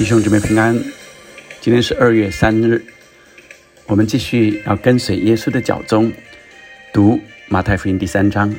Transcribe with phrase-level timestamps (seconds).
[0.00, 0.74] 弟兄姊妹平安，
[1.60, 2.82] 今天是二月三日，
[3.84, 6.10] 我们继续要跟随耶稣的脚踪，
[6.90, 8.50] 读马太福音第三章。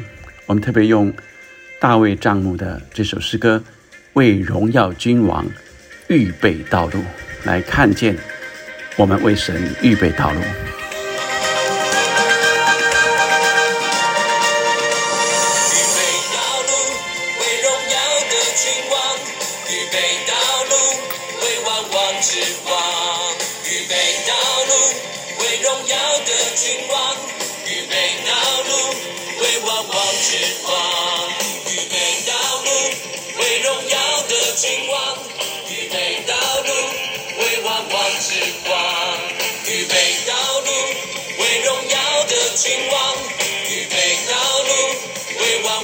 [0.45, 1.11] 我们特别用
[1.79, 3.63] 大卫帐幕的这首诗歌，
[4.13, 5.43] 为荣耀君王
[6.09, 7.03] 预备道路，
[7.43, 8.15] 来看见
[8.95, 10.41] 我们为神预备道路。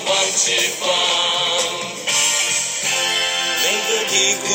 [0.06, 0.88] 时光，
[3.64, 4.48] 每个低谷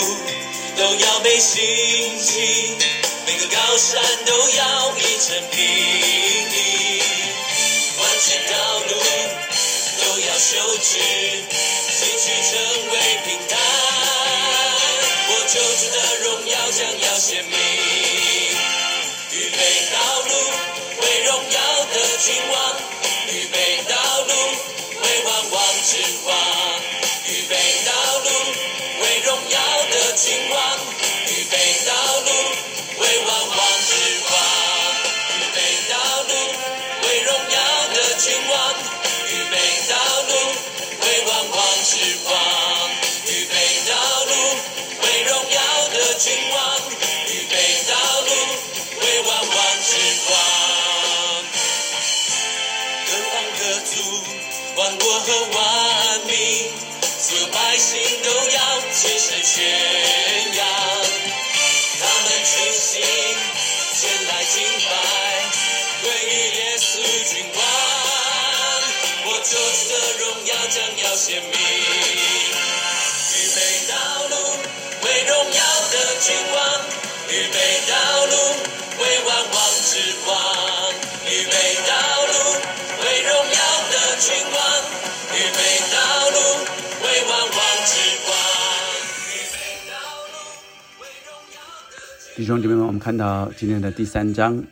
[0.76, 1.60] 都要被兴
[2.22, 2.76] 起，
[3.26, 5.58] 每个高山都要一成平
[6.50, 7.02] 地，
[7.98, 8.90] 弯曲道路
[9.98, 10.90] 都要修直，
[11.90, 12.52] 崎岖成
[12.90, 12.94] 为
[13.26, 13.58] 平坦。
[15.28, 17.56] 我救主的荣耀将要显明，
[19.32, 19.58] 预备
[19.92, 20.30] 道路
[21.02, 21.58] 为荣耀
[21.92, 22.54] 的君王，
[55.12, 56.72] 我和万民，
[57.20, 59.60] 所有百姓都要齐声宣
[60.56, 60.64] 扬。
[62.00, 63.04] 他们齐心
[63.92, 64.90] 前来敬拜，
[66.00, 66.96] 归于耶稣
[67.28, 67.60] 君王。
[69.26, 71.52] 我救主的荣耀将要显明，
[73.36, 73.60] 预备
[73.92, 73.94] 道
[74.30, 74.34] 路
[75.02, 76.56] 为荣耀的君王，
[77.28, 77.56] 预备
[77.86, 77.92] 道
[78.24, 78.32] 路
[78.98, 79.61] 为万王，
[92.42, 94.64] 弟兄姐妹们，我们看到今天的第三章，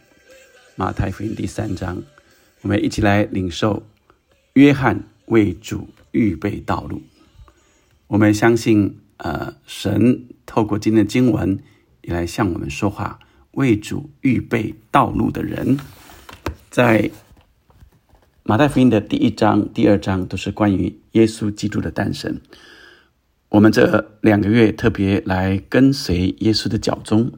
[0.75, 2.03] 马太福音第三章，
[2.63, 3.85] 我们一起来领受
[4.55, 7.01] 约翰为主预备道路。
[8.09, 11.61] 我们相信，呃，神透过今天的经文
[12.03, 13.21] 也来向我们说话，
[13.53, 15.79] 为主预备道路的人，
[16.71, 17.09] 在
[18.43, 22.41] 马太福音的第一章、第二章都是关于耶稣基督的诞生。
[23.51, 27.31] 我们这两个月特别来跟随耶稣的脚踪。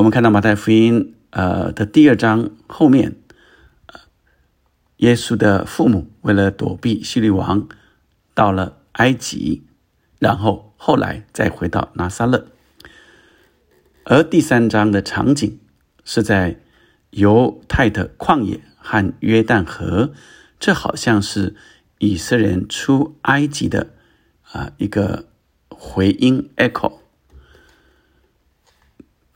[0.00, 3.16] 我们看到马太福音呃的第二章后面，
[4.96, 7.68] 耶稣的父母为了躲避希律王，
[8.32, 9.62] 到了埃及，
[10.18, 12.46] 然后后来再回到拿撒勒。
[14.04, 15.60] 而第三章的场景
[16.02, 16.58] 是在
[17.10, 20.14] 犹太的旷野和约旦河，
[20.58, 21.54] 这好像是
[21.98, 23.90] 以色列人出埃及的。
[24.52, 25.26] 啊，一个
[25.68, 26.99] 回音 echo。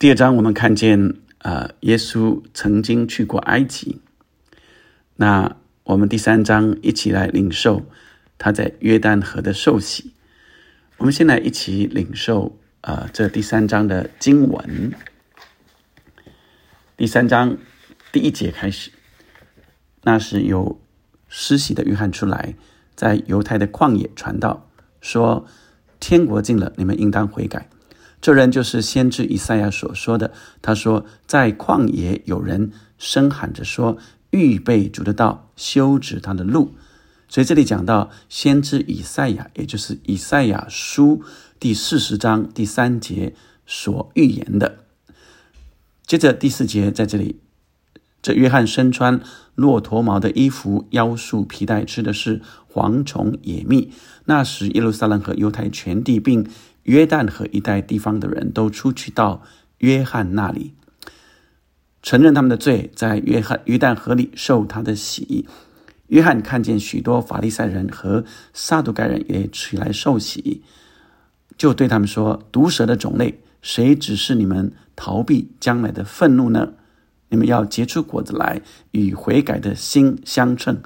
[0.05, 4.03] 第二章我们看见，呃，耶稣曾经去过埃及。
[5.17, 7.87] 那我们第三章一起来领受
[8.37, 10.13] 他在约旦河的受洗。
[10.99, 14.93] 我们先来一起领受，呃，这第三章的经文。
[16.99, 17.57] 第三章
[18.13, 18.91] 第一节开始，
[20.03, 20.79] 那是由
[21.29, 22.55] 施洗的约翰出来，
[22.95, 24.69] 在犹太的旷野传道。
[25.01, 25.47] 说
[25.99, 27.71] 天国近了，你们应当悔改。
[28.25, 30.33] 这人就是先知以赛亚所说的。
[30.63, 33.99] 他说，在旷野有人声喊着说
[34.33, 36.75] ：“预备主的道，修直他的路。”
[37.29, 41.23] 所以这里讲到先知以赛亚，也就是以赛亚书
[41.61, 43.35] 第四十章第三节
[43.67, 44.79] 所预言的。
[46.07, 47.41] 接着第四节在这里。
[48.23, 49.21] 这约翰身穿
[49.55, 52.41] 骆驼毛的衣服，腰束皮带，吃的是
[52.73, 53.93] 蝗虫野蜜。
[54.25, 56.49] 那时，耶路撒冷和犹太全地，并
[56.85, 59.43] 约旦河一带地方的人都出去到
[59.79, 60.73] 约翰那里，
[62.03, 65.47] 承认他们的罪，在约翰约旦河里受他的洗。
[66.09, 70.63] 约翰看见许多法利赛人和撒都该人也起来受洗，
[71.57, 76.75] 就对他们说：“毒蛇的种类，谁指示你们逃避将来的愤怒呢？”
[77.31, 78.61] 你们要结出果子来，
[78.93, 80.81] 与悔改的心相称，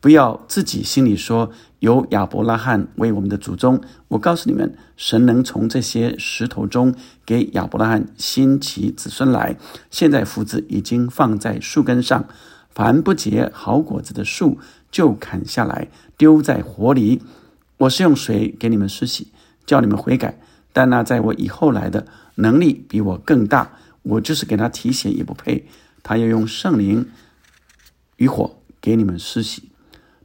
[0.00, 1.50] 不要自己心里说
[1.80, 3.82] 有亚伯拉罕为我们的祖宗。
[4.08, 6.94] 我告诉你们，神能从这些石头中
[7.26, 9.56] 给亚伯拉罕兴起子孙来。
[9.90, 12.26] 现在斧子已经放在树根上，
[12.70, 14.58] 凡不结好果子的树
[14.90, 17.20] 就砍下来丢在火里。
[17.76, 19.28] 我是用水给你们施洗，
[19.66, 20.40] 叫你们悔改。
[20.72, 22.06] 但那在我以后来的
[22.36, 25.66] 能力比我更大，我就是给他提鞋也不配。
[26.02, 27.08] 他要用圣灵
[28.16, 29.69] 与火给你们施洗。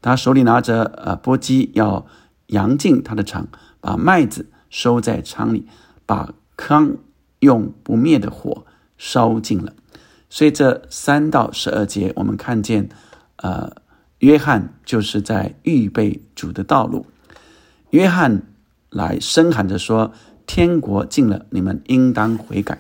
[0.06, 2.06] 他手里拿着呃簸箕，要
[2.46, 3.48] 扬进他的场，
[3.82, 5.66] 把麦子收在仓里，
[6.06, 6.98] 把糠
[7.40, 8.68] 用不灭的火
[9.00, 9.74] 烧尽了。
[10.30, 12.88] 所以这三到十二节，我们看见，
[13.38, 13.78] 呃，
[14.20, 17.08] 约翰就是在预备主的道路。
[17.90, 18.44] 约翰
[18.92, 20.14] 来声喊着说
[20.46, 22.80] ：“天国近了，你们应当悔改。”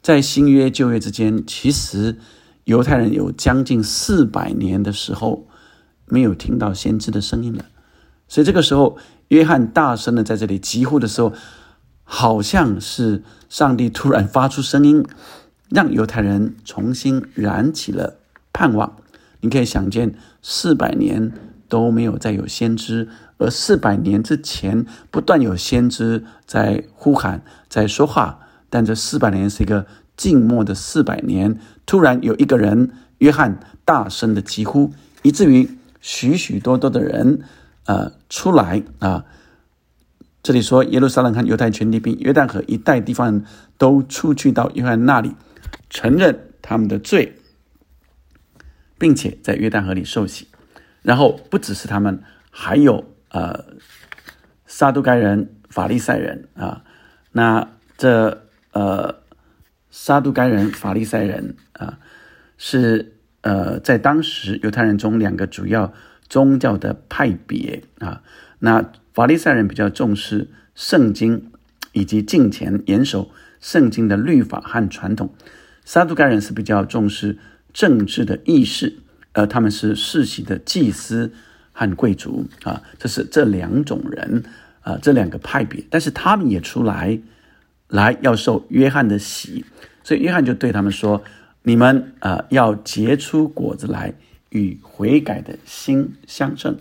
[0.00, 2.18] 在新约旧约之间，其实
[2.64, 5.46] 犹太人有将近四百年的时候。
[6.10, 7.64] 没有听到先知的声音了，
[8.28, 8.96] 所以这个时候，
[9.28, 11.32] 约翰大声的在这里疾呼的时候，
[12.04, 15.04] 好像是上帝突然发出声音，
[15.68, 18.18] 让犹太人重新燃起了
[18.52, 18.96] 盼望。
[19.40, 21.32] 你可以想见，四百年
[21.68, 28.40] 都没有再有先知，而四百年之前不断有先知在呼喊、在说话，
[28.70, 31.58] 但这四百年是一个静默的四百年。
[31.86, 35.70] 突然有一个人，约翰大声的疾呼，以至于。
[36.00, 37.42] 许许多多的人，
[37.84, 39.24] 呃，出来啊！
[40.42, 43.44] 这里说耶路撒冷和犹太全地兵约旦河一带地方
[43.76, 45.34] 都出去到约翰那里，
[45.90, 47.34] 承认他们的罪，
[48.98, 50.48] 并且在约旦河里受洗。
[51.02, 53.64] 然后不只是他们，还有呃，
[54.66, 56.84] 撒都该人、法利赛人啊。
[57.32, 59.22] 那这呃，
[59.90, 61.98] 撒都该人、法利赛人啊，
[62.56, 63.17] 是。
[63.42, 65.92] 呃，在当时犹太人中两个主要
[66.28, 68.20] 宗教的派别啊，
[68.58, 71.50] 那法利赛人比较重视圣经
[71.92, 73.30] 以及敬虔，严守
[73.60, 75.28] 圣经的律法和传统；
[75.84, 77.38] 撒都该人是比较重视
[77.72, 78.98] 政治的意识，
[79.32, 81.32] 呃，他们是世袭的祭司
[81.72, 84.42] 和贵族啊，这是这两种人
[84.80, 87.18] 啊，这两个派别，但是他们也出来
[87.86, 89.64] 来要受约翰的洗，
[90.02, 91.22] 所以约翰就对他们说。
[91.68, 94.14] 你们啊，要结出果子来，
[94.48, 96.78] 与悔改的心相称。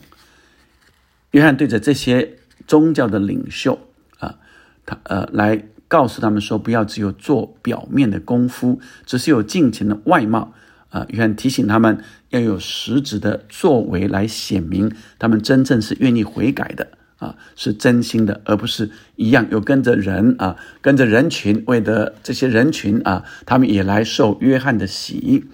[1.32, 3.78] 约翰对着这些宗教的领袖
[4.20, 4.40] 啊，
[4.86, 10.54] 他呃，来告诉他们说，不要只有做表面的功夫，只是有尽情的外貌
[10.88, 11.06] 啊。
[11.10, 16.97] 约翰提醒他们要有实质的作为来显明他们真正是愿意悔改的。
[17.18, 25.46] 啊，是真心的，而不是一样有跟着人啊，跟着人群，为的这些人群啊，他们也来受约翰的洗。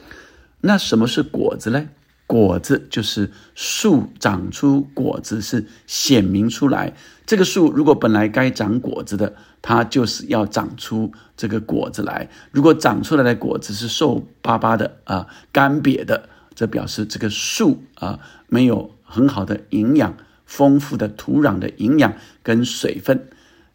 [0.62, 1.90] 那什么是果子呢？
[2.26, 6.94] 果子就是树长出果子，是显明出来。
[7.26, 12.30] 这个树如果本来该长果子的，它就是要长出这个果子来。
[12.52, 20.18] 如果长出来的果子是瘦巴巴的啊，干瘪的，这表示这个树啊没有很好的营养。
[20.56, 22.14] 丰富的土壤的营养
[22.44, 23.28] 跟水分，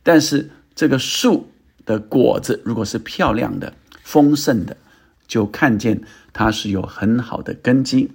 [0.04, 1.50] 但是这个树
[1.84, 4.76] 的果子如果是漂亮的、丰盛的，
[5.26, 6.02] 就看见
[6.32, 8.12] 它是有很好的根基。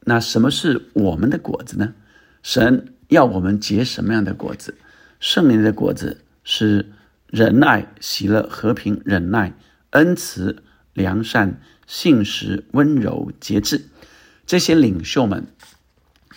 [0.00, 1.94] 那什么是我们的果子呢？
[2.42, 4.74] 神要我们结什么样的果子？
[5.20, 6.92] 圣灵的果子是
[7.28, 9.54] 仁爱、喜乐、和平、忍耐、
[9.90, 13.86] 恩慈、良善、信实、温柔、节制。
[14.44, 15.46] 这些领袖们。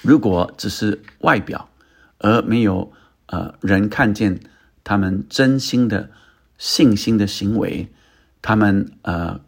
[0.01, 1.69] 如果只是外表，
[2.19, 2.91] 而没有
[3.25, 4.39] 呃人看见
[4.83, 6.09] 他们真心的
[6.57, 7.87] 信心的行为，
[8.41, 9.39] 他们呃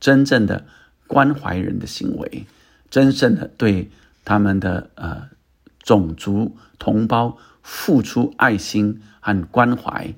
[0.00, 0.64] 真正的
[1.06, 2.46] 关怀人的行为，
[2.90, 3.90] 真正的对
[4.24, 5.28] 他们的呃
[5.82, 10.14] 种族同胞付出爱心和关怀，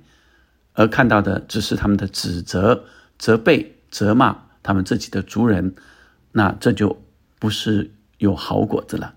[0.73, 2.85] 而看到的只是他们的指责、
[3.19, 5.75] 责备、责骂他们自己的族人，
[6.33, 7.03] 那这就
[7.39, 9.15] 不是有好果子了。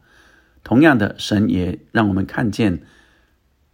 [0.67, 2.81] 同样的，神也让我们看见，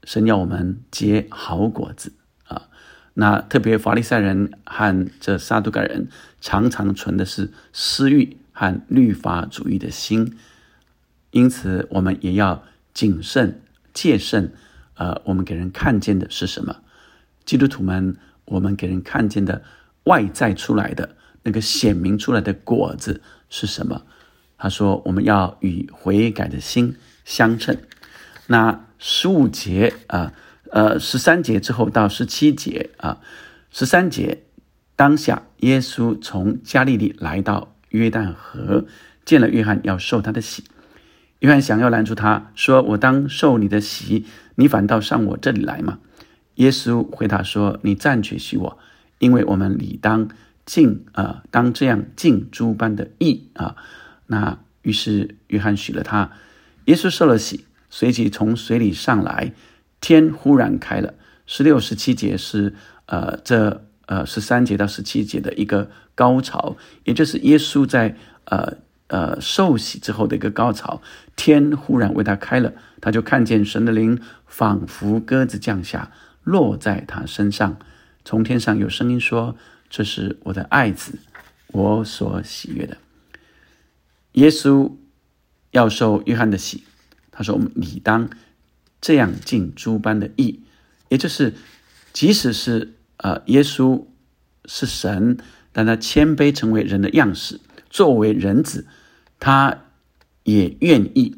[0.03, 2.13] 神要我们结好果子
[2.45, 2.69] 啊。
[3.15, 6.07] 那特别法利赛人和这撒都该人
[6.39, 10.37] 常常存的是私欲和律法主义的心，
[11.31, 13.59] 因此我们也要谨慎
[13.91, 14.53] 戒慎。
[14.93, 16.75] 呃，我们给人看见的是什么？
[17.43, 19.63] 基督徒们，我们给人看见的
[20.03, 23.19] 外在出来的那个显明出来的果子
[23.49, 24.03] 是什么？
[24.63, 27.77] 他说：“我们要与悔改的心相称。”
[28.47, 30.31] 那十五节啊，
[30.71, 33.19] 呃，十三节之后到十七节啊，
[33.71, 34.43] 十三节
[34.95, 38.85] 当下，耶稣从加利利来到约旦河，
[39.25, 40.63] 见了约翰，要受他的洗。
[41.39, 45.99] 约翰想要拦住他，说：“我当受你的洗，你反倒上我这里来吗？”
[46.55, 48.77] 耶稣回答说：“你暂且许我，
[49.19, 50.29] 因为我们理当
[50.65, 53.75] 尽啊，当这样尽诸般的义啊。”
[54.33, 56.31] 那于是约翰许了他，
[56.85, 59.53] 耶稣受了洗，随即从水里上来，
[60.01, 61.13] 天忽然开了。
[61.45, 62.73] 十六、十七节是
[63.05, 68.73] 呃这呃十三节到十七节的一个高潮，也就是耶稣在呃
[69.07, 70.99] 呃受洗之后的一个高潮。
[71.35, 76.11] 天忽然为他开了，他就看见神的灵仿佛鸽子降下。
[76.43, 77.77] 落在他身上，
[78.25, 79.55] 从天上有声音说
[79.89, 81.19] ：“这是我的爱子，
[81.67, 82.97] 我所喜悦的。”
[84.33, 84.91] 耶稣
[85.71, 86.83] 要受约翰的洗，
[87.31, 88.29] 他说：“我们理当
[89.01, 90.61] 这样尽诸般的义，
[91.09, 91.53] 也就是，
[92.11, 94.05] 即使是呃，耶稣
[94.65, 95.37] 是神，
[95.71, 97.59] 但他谦卑成为人的样式，
[97.89, 98.85] 作为人子，
[99.39, 99.85] 他
[100.43, 101.37] 也愿意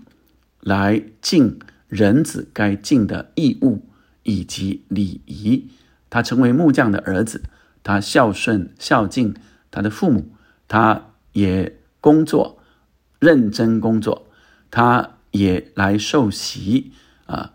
[0.60, 3.88] 来尽人子该尽的义务。”
[4.28, 5.70] 以及礼仪，
[6.10, 7.44] 他成为木匠的儿子，
[7.84, 9.36] 他孝顺孝敬
[9.70, 10.32] 他的父母，
[10.68, 12.58] 他也工作
[13.20, 14.28] 认真工作，
[14.70, 16.92] 他也来受洗
[17.26, 17.54] 啊，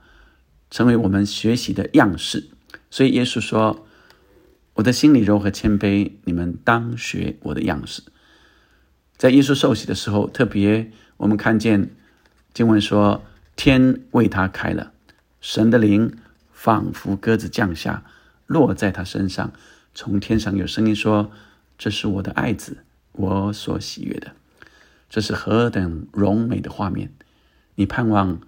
[0.71, 2.49] 成为我们学习的样式。
[2.91, 3.87] 所以耶稣说
[4.75, 8.03] ：“我的心里柔和谦卑，你们当学我的样式。”
[9.17, 11.91] 在耶稣受洗的时候，特别我们看见
[12.55, 13.23] 经文说
[13.57, 14.93] ：“天为他开了，
[15.41, 16.17] 神的灵。”
[16.53, 18.05] 仿佛鸽子降下，
[18.47, 19.51] 落在他身上。
[19.95, 21.33] 从天上有声音说
[21.79, 24.33] ：“这是我的爱子，我所喜悦的。”
[25.11, 27.13] 这是何等荣美的画面！
[27.75, 28.41] 你盼望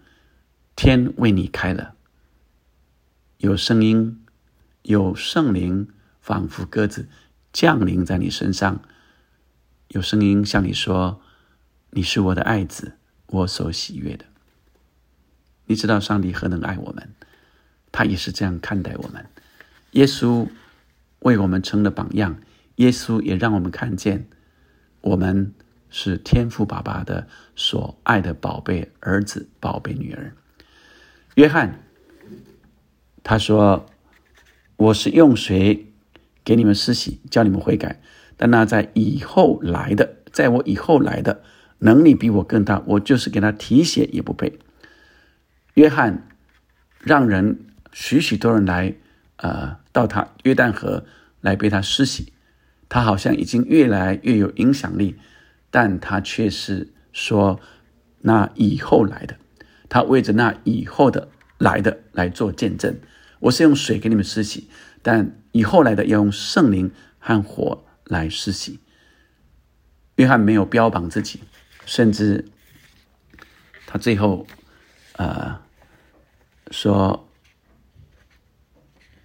[0.77, 1.97] 天为你开了，
[3.39, 4.25] 有声音，
[4.83, 5.89] 有圣灵，
[6.21, 7.09] 仿佛鸽子
[7.53, 8.81] 降临在你身上，
[9.89, 11.21] 有声音向你说
[11.91, 12.93] ：“你是我的爱子，
[13.27, 14.25] 我所喜悦的。”
[15.67, 17.13] 你知道上帝何等爱我们？
[17.91, 19.27] 他也是这样看待我们。
[19.93, 20.49] 耶稣
[21.19, 22.39] 为我们成了榜样，
[22.77, 24.29] 耶稣也让我们看见，
[25.01, 25.53] 我们
[25.93, 30.35] 是天父爸爸的所爱的宝贝儿子、宝贝女儿。
[31.37, 31.85] 约翰
[33.23, 33.87] 他说
[34.75, 35.93] ：“我是用水
[36.43, 38.03] 给你们施洗，叫你们悔改。
[38.37, 41.45] 但那在以后来的，在我以后来的，
[41.79, 44.59] 能力比我更大，我就是给他提血也不配。”
[45.75, 46.27] 约翰
[46.99, 47.67] 让人。
[47.95, 48.95] 许许多人来，
[49.37, 51.05] 呃，到他约旦河
[51.43, 52.33] 来被他施洗，
[52.89, 55.17] 他好像已经越来越有影响力，
[55.73, 57.59] 但他却是说
[58.21, 59.37] 那以后来的，
[59.89, 62.97] 他为着那以后的来的来做见证。
[63.41, 64.69] 我是用水给你们施洗，
[65.03, 68.79] 但以后来的要用圣灵和火来施洗。
[70.15, 71.41] 约翰没有标榜自己，
[71.85, 72.45] 甚至
[73.87, 74.47] 他最后，
[75.15, 75.61] 呃，
[76.71, 77.29] 说。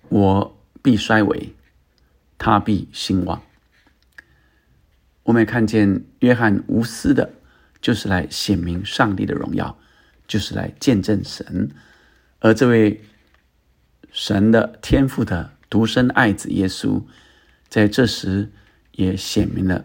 [0.10, 1.54] 我必衰微，
[2.38, 3.42] 他必兴旺。
[5.28, 7.30] 我们也看见约翰无私的，
[7.82, 9.78] 就是来显明上帝的荣耀，
[10.26, 11.70] 就是来见证神。
[12.40, 13.02] 而这位
[14.10, 17.04] 神的天赋的独生爱子耶稣，
[17.68, 18.54] 在这时
[18.94, 19.84] 也显明了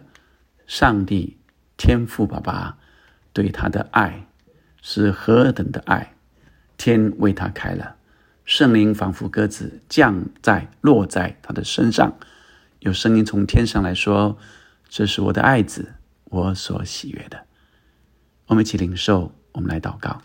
[0.65, 1.37] 上帝
[1.75, 2.77] 天赋爸爸
[3.33, 4.25] 对他的爱
[4.81, 6.15] 是何等的爱，
[6.77, 7.97] 天为他开了。
[8.45, 12.17] 圣灵仿佛鸽子降在落在他的身上，
[12.79, 14.37] 有声音从天上来说
[14.95, 15.95] ：“这是我的爱子，
[16.25, 17.47] 我所喜悦的。”
[18.45, 20.21] 我们一起领受，我们来祷告。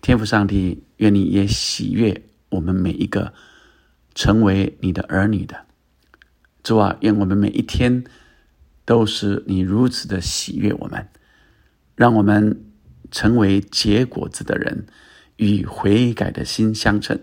[0.00, 3.32] 天父上帝，愿你也喜悦我们每一个
[4.12, 5.66] 成为你的儿女的
[6.64, 6.96] 主啊！
[7.02, 8.02] 愿我们每一天
[8.84, 11.06] 都是你如此的喜悦我们，
[11.94, 12.64] 让我们
[13.12, 14.86] 成为结果子的人。
[15.36, 17.20] 与悔改的心相称，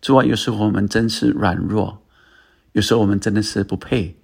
[0.00, 2.06] 主啊，有时候我们真是软弱，
[2.72, 4.16] 有时候我们真的是不配，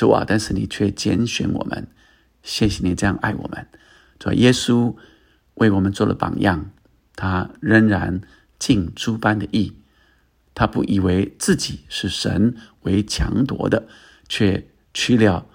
[0.00, 1.86] 主啊，但是你却拣选我们，
[2.42, 3.66] 谢谢你这样爱我们。
[4.18, 4.96] 主啊，耶稣
[5.56, 6.70] 为我们做了榜样，
[7.14, 8.22] 他仍然
[8.58, 9.74] 尽诸般的义，
[10.54, 13.88] 他不以为自己是神为强夺的，
[14.26, 15.46] 却去了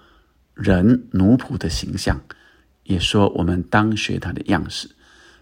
[0.54, 2.22] 人奴仆的形象，
[2.84, 4.90] 也说我们当学他的样式。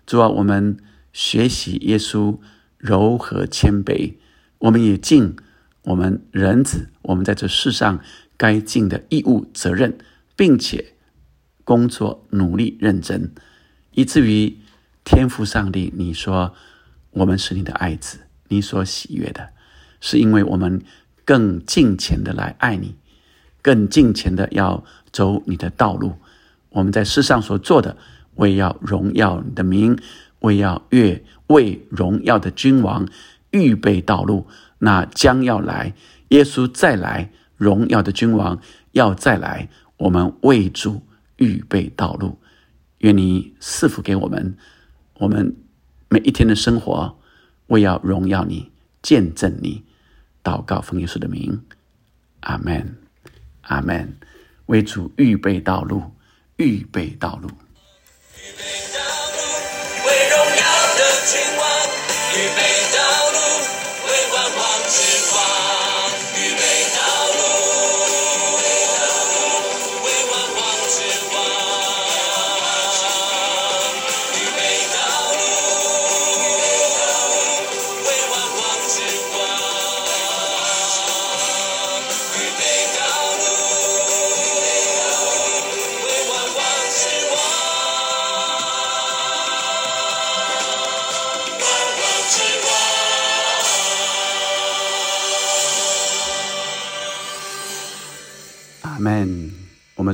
[0.07, 0.79] 主啊，我们。
[1.13, 2.41] 学习耶稣
[2.77, 4.15] 柔和谦卑，
[4.59, 5.37] 我们也敬
[5.83, 8.01] 我们人子我们在这世上
[8.37, 9.99] 该尽的义务责任，
[10.37, 10.95] 并且
[11.65, 13.33] 工作努力认真，
[13.93, 14.57] 以至于
[15.05, 16.55] 天赋上帝，你说
[17.11, 19.51] 我们是你的爱子，你所喜悦的，
[20.01, 20.83] 是因为我们
[21.25, 22.97] 更尽前的来爱你，
[23.63, 26.15] 更尽前的要走你的道路。
[26.71, 27.97] 我们在世上所做的，
[28.35, 29.97] 为要荣耀你的名，
[30.41, 33.09] 为要越为荣耀的君王
[33.51, 34.47] 预备道路。
[34.81, 35.95] 那将要来，
[36.29, 38.61] 耶稣再来，荣耀的君王
[38.93, 41.03] 要再来，我们为主
[41.37, 42.39] 预备道路。
[42.99, 44.57] 愿你赐福给我们，
[45.19, 45.57] 我们
[46.09, 47.19] 每一天的生活，
[47.67, 48.71] 为要荣耀你，
[49.03, 49.85] 见证你。
[50.43, 51.65] 祷告奉耶稣的名，
[52.41, 52.97] 阿门，
[53.63, 54.17] 阿门。
[54.67, 56.03] 为主预备道路，
[56.57, 57.49] 预备道路。
[57.49, 59.01] 预备道
[59.33, 59.39] 路，
[60.07, 60.65] 为荣耀
[60.97, 61.63] 的君王；
[62.33, 62.61] 预备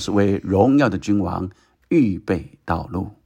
[0.00, 1.48] 是为荣耀的君王
[1.88, 3.19] 预备道路。